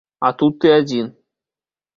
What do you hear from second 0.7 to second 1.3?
адзін.